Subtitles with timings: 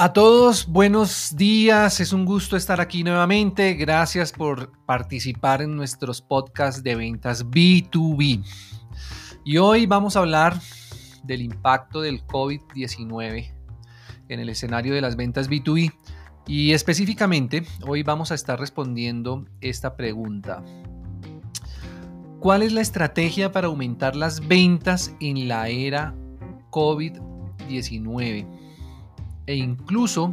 [0.00, 1.98] A todos, buenos días.
[1.98, 3.74] Es un gusto estar aquí nuevamente.
[3.74, 8.44] Gracias por participar en nuestros podcasts de ventas B2B.
[9.44, 10.60] Y hoy vamos a hablar
[11.24, 13.52] del impacto del COVID-19
[14.28, 15.92] en el escenario de las ventas B2B.
[16.46, 20.62] Y específicamente, hoy vamos a estar respondiendo esta pregunta.
[22.38, 26.14] ¿Cuál es la estrategia para aumentar las ventas en la era
[26.70, 28.57] COVID-19?
[29.48, 30.32] E incluso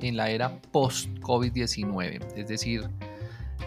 [0.00, 2.88] en la era post-COVID-19, es decir,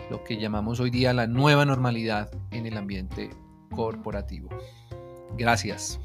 [0.09, 3.29] lo que llamamos hoy día la nueva normalidad en el ambiente
[3.75, 4.47] corporativo.
[5.37, 5.99] Gracias.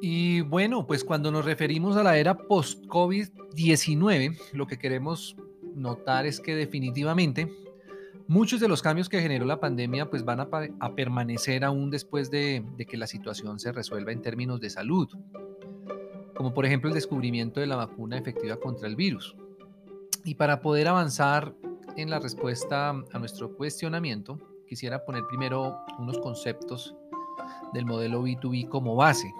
[0.00, 5.36] Y bueno, pues cuando nos referimos a la era post-COVID-19, lo que queremos
[5.74, 7.52] notar es que definitivamente
[8.30, 12.62] Muchos de los cambios que generó la pandemia pues van a, permanecer aún después de,
[12.86, 15.08] que la situación se resuelva en términos de salud,
[16.36, 19.34] como por ejemplo el descubrimiento de la vacuna efectiva contra el virus.
[20.26, 21.54] Y para poder avanzar
[21.96, 26.94] en la respuesta a nuestro cuestionamiento, quisiera poner primero unos conceptos
[27.72, 29.32] del modelo B2B como base.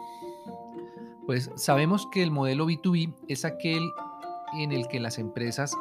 [1.27, 3.83] Pues sabemos que el modelo B2B es aquel
[4.55, 5.77] en el que las empresas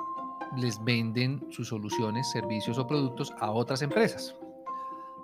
[0.56, 4.36] les venden sus soluciones, servicios o productos a otras empresas.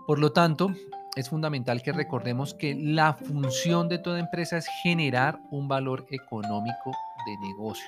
[0.06, 0.74] Por lo tanto,
[1.16, 6.92] es fundamental que recordemos que la función de toda empresa es generar un valor económico
[7.26, 7.88] de negocio.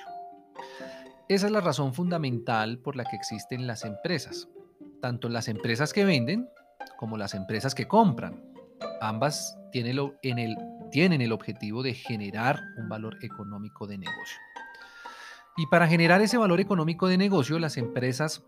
[1.28, 4.48] Esa es la razón fundamental por la que existen las empresas,
[5.02, 6.48] tanto las empresas que venden
[6.96, 8.44] como las empresas que compran.
[9.00, 14.38] Ambas tienen, el, objetivo de generar un valor económico de negocio.
[15.56, 18.44] Y para generar ese valor económico de negocio, las empresas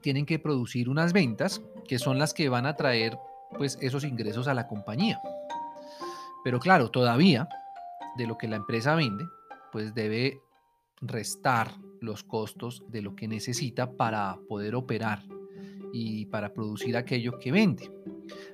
[0.00, 3.16] tienen que producir unas ventas que son las que van a traer
[3.56, 5.20] pues esos ingresos a la compañía.
[6.42, 7.48] Pero claro, todavía
[8.16, 9.24] de lo que la empresa vende,
[9.70, 10.40] pues debe
[11.00, 15.22] restar los costos de lo que necesita para poder operar
[15.92, 17.90] y para producir aquello que vende.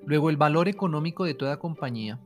[0.05, 2.21] Luego el valor económico de toda compañía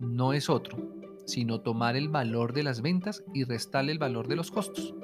[0.00, 0.97] no es otro
[1.28, 4.94] sino tomar el valor de las ventas y restarle el valor de los costos.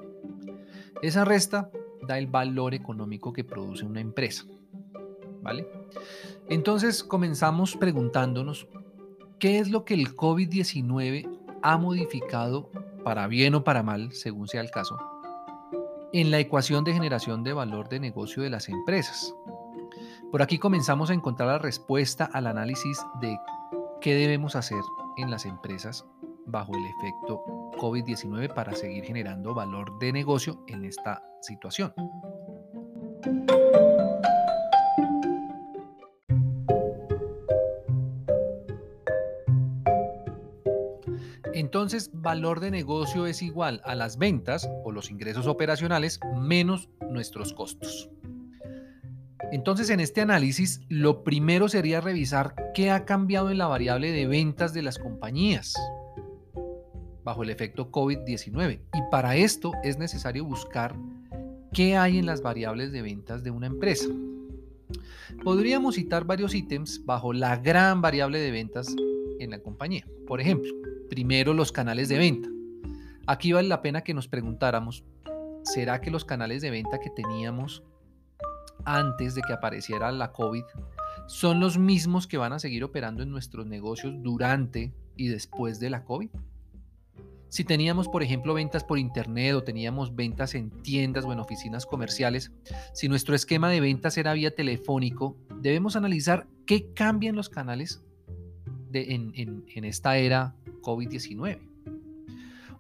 [1.03, 1.71] Esa resta
[2.09, 4.45] da el valor económico que produce una empresa.
[5.43, 5.69] ¿Vale?
[6.49, 8.67] Entonces comenzamos preguntándonos
[9.39, 11.29] qué es lo que el COVID-19
[11.63, 12.71] ha modificado
[13.05, 14.97] para bien o para mal, según sea el caso,
[16.15, 19.35] en la ecuación de generación de valor de negocio de las empresas.
[20.31, 23.39] Por aquí comenzamos a encontrar la respuesta al análisis de
[24.01, 24.81] qué debemos hacer
[25.17, 26.05] en las empresas
[26.47, 27.43] bajo el efecto
[27.79, 31.93] COVID-19 para seguir generando valor de negocio en esta situación.
[41.55, 47.53] Entonces, valor de negocio es igual a las ventas o los ingresos operacionales menos nuestros
[47.53, 48.11] costos.
[49.55, 54.27] Entonces, en este análisis, lo primero sería revisar qué ha cambiado en la variable de
[54.27, 55.75] ventas de las compañías
[57.23, 58.81] bajo el efecto COVID-19.
[58.93, 60.97] Y para esto es necesario buscar
[61.73, 64.09] qué hay en las variables de ventas de una empresa.
[65.45, 68.93] Podríamos citar varios ítems bajo la gran variable de ventas
[69.39, 70.05] en la compañía.
[70.27, 70.73] Por ejemplo,
[71.09, 72.49] primero los canales de venta.
[73.29, 75.05] Aquí vale la pena que nos preguntáramos,
[75.63, 77.85] ¿será que los canales de venta que teníamos
[78.85, 80.65] antes de que apareciera la COVID
[81.27, 85.91] son los mismos que van a seguir operando en nuestros negocios durante y después de
[85.91, 86.31] la COVID?
[87.49, 91.87] Si teníamos, por ejemplo, ventas por Internet o teníamos ventas en tiendas o en oficinas
[91.87, 92.51] comerciales,
[92.93, 98.03] si nuestro esquema de ventas era vía telefónico, debemos analizar qué cambian los canales
[98.93, 101.61] en esta era COVID-19.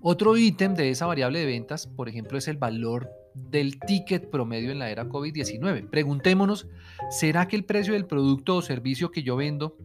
[0.00, 4.70] Otro ítem de esa variable de ventas, por ejemplo, es el valor del ticket promedio
[4.70, 5.90] en la era COVID-19.
[5.90, 6.68] Preguntémonos,
[7.10, 9.76] ¿será que el precio del producto o servicio que yo vendo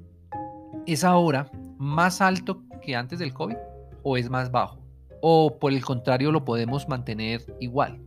[0.86, 3.58] es ahora más alto que antes del COVID
[4.04, 4.80] o es más bajo?
[5.22, 8.00] o por el contrario lo podemos mantener igual.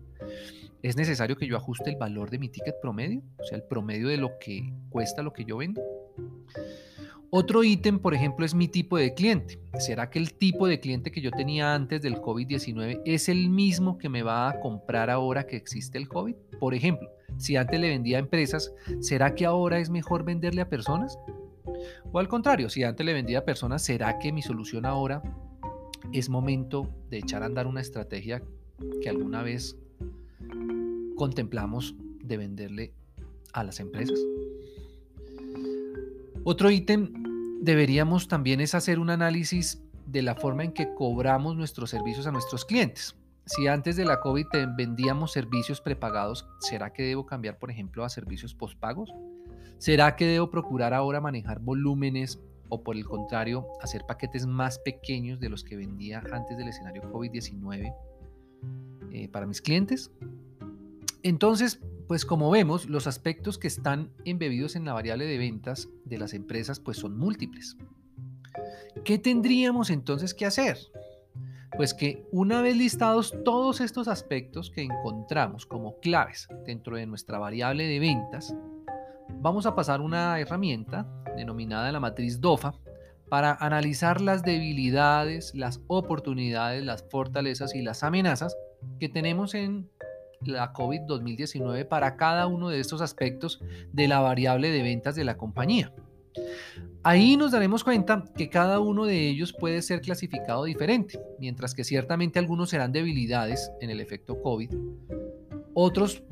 [0.83, 3.23] ¿Es necesario que yo ajuste el valor de mi ticket promedio?
[3.39, 5.81] O sea, el promedio de lo que cuesta lo que yo vendo.
[7.35, 9.59] Otro ítem, por ejemplo, es mi tipo de cliente.
[9.79, 13.97] ¿Será que el tipo de cliente que yo tenía antes del COVID-19 es el mismo
[13.97, 16.35] que me va a comprar ahora que existe el COVID?
[16.61, 17.09] Por ejemplo,
[17.39, 21.19] si antes le vendía a empresas, ¿será que ahora es mejor venderle a personas?
[22.13, 25.23] O al contrario, si antes le vendía a personas, ¿será que mi solución ahora
[26.13, 28.43] es momento de echar a andar una estrategia
[29.01, 29.79] que alguna vez
[31.17, 32.93] contemplamos de venderle
[33.55, 34.19] a las empresas.
[36.45, 37.22] Otro ítem
[37.63, 42.33] deberíamos también es hacer un análisis de la forma en que cobramos nuestros servicios a
[42.33, 43.15] nuestros clientes.
[43.47, 48.09] Si antes de la COVID vendíamos servicios prepagados, ¿será que debo cambiar, por ejemplo, a
[48.09, 49.15] servicios postpagos?
[49.79, 55.39] ¿Será que debo procurar ahora manejar volúmenes o por el contrario, hacer paquetes más pequeños
[55.39, 57.95] de los que vendía antes del escenario COVID-19
[59.13, 60.11] eh, para mis clientes?
[61.23, 66.19] Entonces, pues como vemos, los aspectos que están embebidos en la variable de ventas de
[66.19, 67.77] las empresas pues son múltiples.
[69.05, 70.79] ¿Qué tendríamos entonces que hacer?
[71.77, 77.39] Pues que una vez listados todos estos aspectos que encontramos como claves dentro de nuestra
[77.39, 78.55] variable de ventas,
[79.41, 82.75] vamos a pasar una herramienta denominada la matriz DOFA
[83.31, 88.55] para analizar las debilidades, las oportunidades, las fortalezas y las amenazas
[89.01, 89.89] que tenemos en
[90.45, 93.61] la COVID 2019 para cada uno de estos aspectos
[93.93, 95.93] de la variable de ventas de la compañía.
[97.05, 101.85] Ahí nos daremos cuenta que cada uno de ellos puede ser clasificado diferente, mientras que
[101.85, 104.71] ciertamente algunos serán debilidades en el efecto COVID,
[105.75, 106.23] otros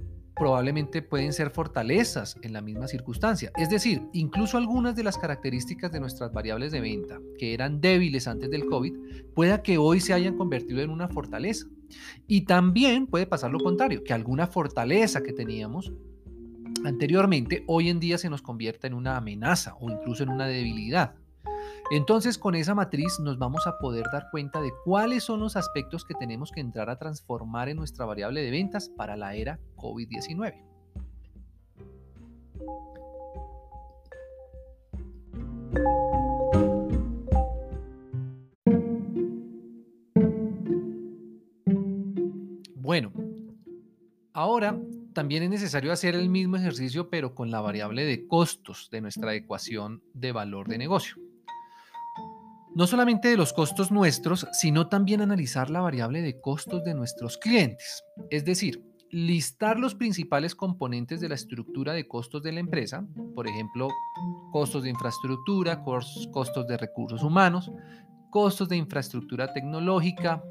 [0.40, 3.52] probablemente pueden ser fortalezas en la misma circunstancia.
[3.56, 8.26] Es decir, incluso algunas de las características de nuestras variables de venta que eran débiles
[8.26, 8.94] antes del COVID,
[9.34, 11.66] pueda que hoy se hayan convertido en una fortaleza.
[12.26, 15.92] Y también puede pasar lo contrario, que alguna fortaleza que teníamos
[16.84, 21.14] anteriormente hoy en día se nos convierta en una amenaza o incluso en una debilidad.
[21.90, 26.04] Entonces con esa matriz nos vamos a poder dar cuenta de cuáles son los aspectos
[26.04, 30.70] que tenemos que entrar a transformar en nuestra variable de ventas para la era COVID-19.
[35.72, 36.09] Bueno,
[44.40, 44.78] ahora
[45.12, 49.34] también es necesario hacer el mismo ejercicio pero con la variable de costos de nuestra
[49.34, 51.16] ecuación de valor de negocio.
[52.74, 57.36] No solamente de los costos nuestros, sino también analizar la variable de costos de nuestros
[57.36, 58.04] clientes.
[58.30, 63.04] Es decir, listar los principales componentes de la estructura de costos de la empresa,
[63.34, 63.88] por ejemplo,
[64.52, 67.72] costos de infraestructura, costos de recursos humanos,
[68.30, 70.42] costos de infraestructura tecnológica,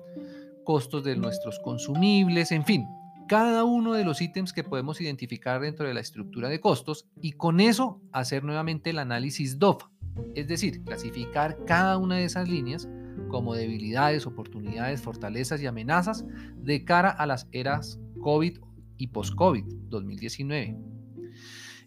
[0.66, 2.86] costos de nuestros consumibles, en fin,
[3.30, 7.34] cada uno de los ítems que podemos identificar dentro de la estructura de costos y
[7.34, 9.92] con eso hacer nuevamente el análisis DOFA,
[10.34, 12.90] es decir, clasificar cada una de esas líneas
[13.28, 18.58] como debilidades, oportunidades, fortalezas y amenazas de cara a las eras COVID
[18.98, 20.76] y post-COVID 2019.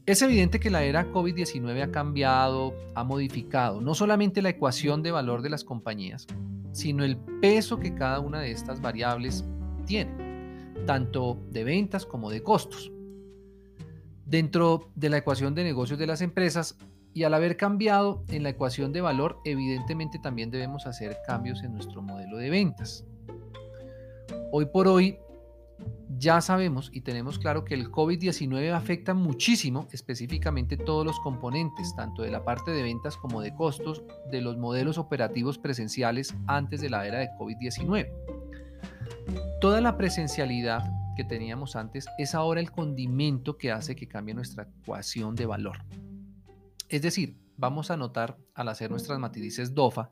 [0.06, 5.10] Es evidente que la era COVID-19 ha cambiado, ha modificado no solamente la ecuación de
[5.10, 6.28] valor de las compañías,
[6.70, 9.44] sino el peso que cada una de estas variables
[9.86, 10.21] tiene,
[10.86, 12.90] tanto de ventas como de costos.
[14.24, 16.78] Dentro de la ecuación de negocios de las empresas
[17.14, 21.74] y al haber cambiado en la ecuación de valor, evidentemente también debemos hacer cambios en
[21.74, 23.04] nuestro modelo de ventas.
[24.50, 25.18] Hoy por hoy
[26.18, 32.22] ya sabemos y tenemos claro que el COVID-19 afecta muchísimo, específicamente todos los componentes, tanto
[32.22, 36.90] de la parte de ventas como de costos de los modelos operativos presenciales antes de
[36.90, 39.51] la era de COVID-19.
[39.62, 40.82] Toda la presencialidad
[41.14, 45.84] que teníamos antes es ahora el condimento que hace que cambie nuestra ecuación de valor.
[46.88, 50.10] Es decir, vamos a notar al hacer nuestras matrices DOFA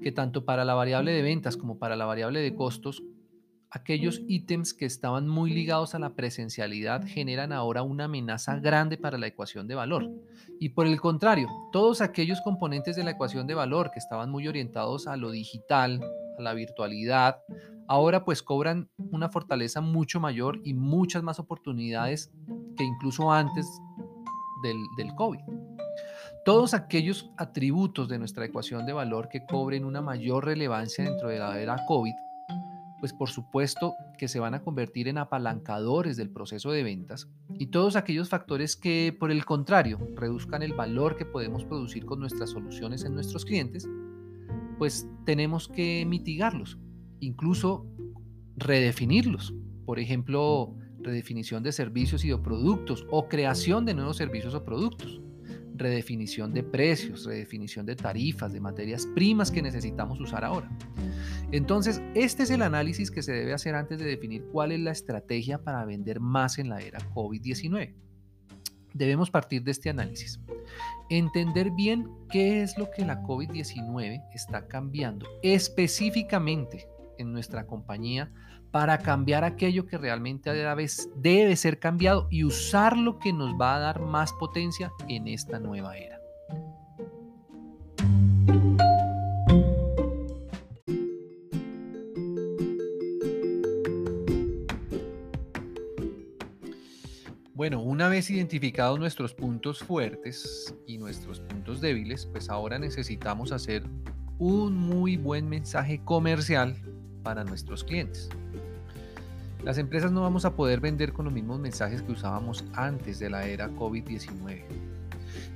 [0.00, 3.02] que tanto para la variable de ventas como para la variable de costos
[3.70, 9.18] aquellos ítems que estaban muy ligados a la presencialidad generan ahora una amenaza grande para
[9.18, 10.10] la ecuación de valor.
[10.58, 14.48] Y por el contrario, todos aquellos componentes de la ecuación de valor que estaban muy
[14.48, 16.00] orientados a lo digital,
[16.38, 17.42] a la virtualidad,
[17.90, 22.30] ahora pues cobran una fortaleza mucho mayor y muchas más oportunidades
[22.76, 23.66] que incluso antes
[24.62, 25.40] del, del COVID.
[26.44, 31.40] Todos aquellos atributos de nuestra ecuación de valor que cobren una mayor relevancia dentro de
[31.40, 32.14] la era COVID
[33.00, 37.28] pues por supuesto que se van a convertir en apalancadores del proceso de ventas
[37.58, 42.20] y todos aquellos factores que por el contrario reduzcan el valor que podemos producir con
[42.20, 43.88] nuestras soluciones en nuestros clientes,
[44.78, 46.78] pues tenemos que mitigarlos,
[47.20, 47.86] incluso
[48.56, 49.54] redefinirlos.
[49.86, 55.20] Por ejemplo, redefinición de servicios y de productos o creación de nuevos servicios o productos
[55.80, 60.70] redefinición de precios, redefinición de tarifas, de materias primas que necesitamos usar ahora.
[61.50, 64.92] Entonces, este es el análisis que se debe hacer antes de definir cuál es la
[64.92, 67.94] estrategia para vender más en la era COVID-19.
[68.92, 70.38] Debemos partir de este análisis.
[71.08, 76.86] Entender bien qué es lo que la COVID-19 está cambiando específicamente
[77.20, 78.32] en nuestra compañía
[78.70, 83.32] para cambiar aquello que realmente a la vez debe ser cambiado y usar lo que
[83.32, 86.20] nos va a dar más potencia en esta nueva era.
[97.60, 103.82] Bueno, una vez identificados nuestros puntos fuertes y nuestros puntos débiles, pues ahora necesitamos hacer
[104.38, 106.74] un muy buen mensaje comercial
[107.22, 108.28] para nuestros clientes.
[109.64, 113.28] Las empresas no vamos a poder vender con los mismos mensajes que usábamos antes de
[113.28, 114.62] la era COVID-19.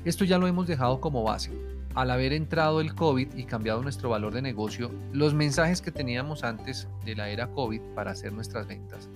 [0.05, 1.51] Esto ya lo hemos dejado como base.
[1.95, 6.45] Al haber entrado el COVID y cambiado nuestro valor de negocio, los mensajes que teníamos
[6.45, 9.09] antes de la era COVID para hacer nuestras ventas,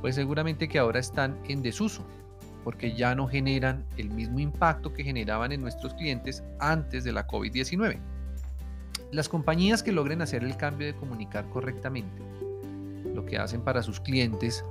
[0.00, 2.04] pues seguramente que ahora están en desuso,
[2.64, 7.26] porque ya no generan el mismo impacto que generaban en nuestros clientes antes de la
[7.26, 7.98] COVID-19.
[9.12, 12.22] Las compañías que logren hacer el cambio de comunicar correctamente
[13.14, 14.64] lo que hacen para sus clientes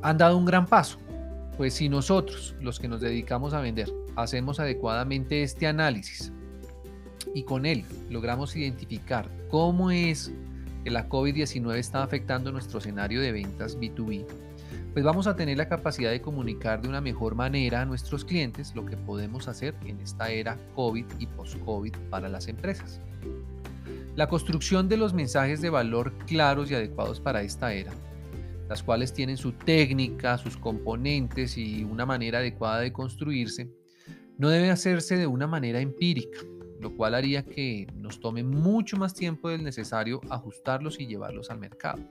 [0.00, 0.98] han dado un gran paso.
[1.58, 6.32] Pues si nosotros, los que nos dedicamos a vender, hacemos adecuadamente este análisis
[7.34, 10.32] y con él logramos identificar cómo es
[10.82, 14.24] que la COVID-19 está afectando nuestro escenario de ventas B2B,
[14.94, 18.74] pues vamos a tener la capacidad de comunicar de una mejor manera a nuestros clientes
[18.74, 23.02] lo que podemos hacer en esta era COVID y post-COVID para las empresas.
[24.16, 27.92] La construcción de los mensajes de valor claros y adecuados para esta era,
[28.68, 33.70] las cuales tienen su técnica, sus componentes y una manera adecuada de construirse,
[34.38, 36.38] no debe hacerse de una manera empírica,
[36.80, 41.58] lo cual haría que nos tome mucho más tiempo del necesario ajustarlos y llevarlos al
[41.58, 42.02] mercado.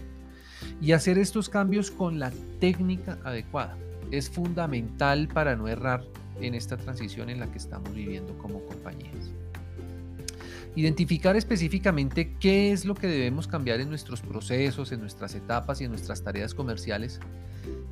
[0.82, 3.78] Y hacer estos cambios con la técnica adecuada
[4.12, 6.04] es fundamental para no errar
[6.42, 9.32] en esta transición en la que estamos viviendo como compañías.
[10.76, 15.86] Identificar específicamente qué es lo que debemos cambiar en nuestros procesos, en nuestras etapas y
[15.86, 17.20] en nuestras tareas comerciales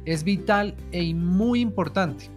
[0.05, 2.29] es vital e muy importante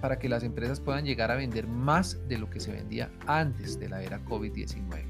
[0.00, 3.78] para que las empresas puedan llegar a vender más de lo que se vendía antes
[3.78, 5.04] de la era COVID-19.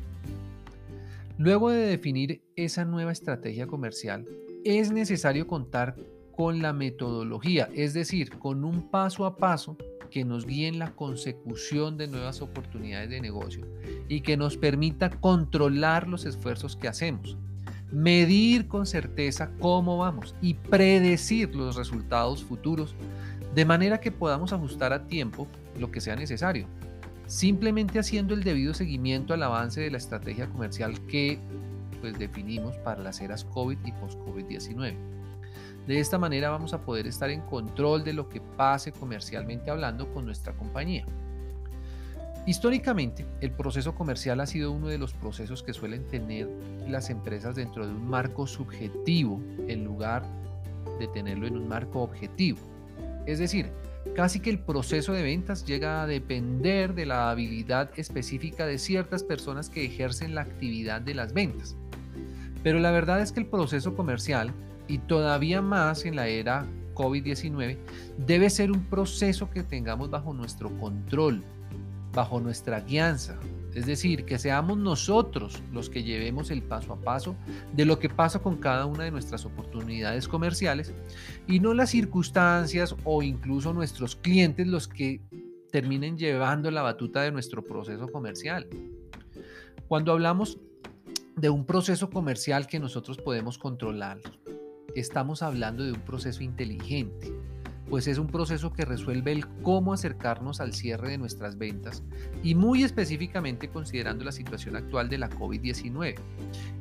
[1.38, 4.26] Luego de definir esa nueva estrategia comercial,
[4.64, 5.94] es necesario contar
[6.32, 9.76] con la metodología, es decir, con un paso a paso
[10.10, 13.66] que nos guíe en la consecución de nuevas oportunidades de negocio
[14.08, 17.36] y que nos permita controlar los esfuerzos que hacemos,
[17.92, 22.94] medir con certeza cómo vamos y predecir los resultados futuros
[23.58, 26.68] de manera que podamos ajustar a tiempo lo que sea necesario,
[27.26, 31.40] simplemente haciendo el debido seguimiento al avance de la estrategia comercial que
[32.00, 34.94] pues definimos para las eras COVID y post-COVID-19.
[35.88, 40.06] De esta manera vamos a poder estar en control de lo que pase comercialmente hablando
[40.14, 41.04] con nuestra compañía.
[42.46, 46.48] Históricamente, el proceso comercial ha sido uno de los procesos que suelen tener
[46.88, 50.22] las empresas dentro de un marco subjetivo en lugar
[51.00, 52.77] de tenerlo en un marco objetivo.
[53.28, 53.70] Es decir,
[54.16, 59.22] casi que el proceso de ventas llega a depender de la habilidad específica de ciertas
[59.22, 61.76] personas que ejercen la actividad de las ventas.
[62.62, 64.54] Pero la verdad es que el proceso comercial
[64.86, 67.76] y todavía más en la era COVID-19,
[68.16, 71.44] debe ser un proceso que tengamos bajo nuestro control,
[72.14, 73.36] bajo nuestra guianza.
[73.78, 77.36] Es decir, que seamos nosotros los que llevemos el paso a paso
[77.72, 80.92] de lo que pasa con cada una de nuestras oportunidades comerciales
[81.46, 85.20] y no las circunstancias o incluso nuestros clientes los que
[85.70, 88.66] terminen llevando la batuta de nuestro proceso comercial.
[89.86, 90.58] Cuando hablamos
[91.36, 94.18] de un proceso comercial que nosotros podemos controlar,
[94.96, 97.32] estamos hablando de un proceso inteligente,
[97.88, 102.02] pues es un proceso que resuelve el cómo acercarnos al cierre de nuestras ventas
[102.42, 106.16] y muy específicamente considerando la situación actual de la COVID-19.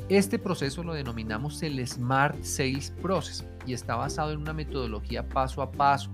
[0.09, 5.61] Este proceso lo denominamos el Smart Sales Process y está basado en una metodología paso
[5.61, 6.09] a paso,